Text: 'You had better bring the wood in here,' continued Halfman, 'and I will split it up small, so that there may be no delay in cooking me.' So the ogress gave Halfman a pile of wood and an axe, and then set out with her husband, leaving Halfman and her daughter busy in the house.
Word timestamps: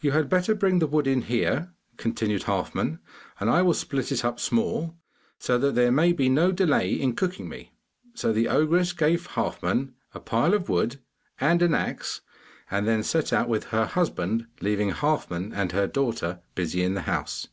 'You 0.00 0.12
had 0.12 0.28
better 0.28 0.54
bring 0.54 0.78
the 0.78 0.86
wood 0.86 1.08
in 1.08 1.22
here,' 1.22 1.72
continued 1.96 2.44
Halfman, 2.44 3.00
'and 3.40 3.50
I 3.50 3.60
will 3.62 3.74
split 3.74 4.12
it 4.12 4.24
up 4.24 4.38
small, 4.38 4.94
so 5.40 5.58
that 5.58 5.74
there 5.74 5.90
may 5.90 6.12
be 6.12 6.28
no 6.28 6.52
delay 6.52 6.92
in 6.94 7.16
cooking 7.16 7.48
me.' 7.48 7.72
So 8.14 8.32
the 8.32 8.46
ogress 8.46 8.92
gave 8.92 9.26
Halfman 9.30 9.94
a 10.14 10.20
pile 10.20 10.54
of 10.54 10.68
wood 10.68 11.00
and 11.40 11.60
an 11.60 11.74
axe, 11.74 12.20
and 12.70 12.86
then 12.86 13.02
set 13.02 13.32
out 13.32 13.48
with 13.48 13.64
her 13.74 13.86
husband, 13.86 14.46
leaving 14.60 14.90
Halfman 14.92 15.52
and 15.52 15.72
her 15.72 15.88
daughter 15.88 16.38
busy 16.54 16.84
in 16.84 16.94
the 16.94 17.02
house. 17.10 17.48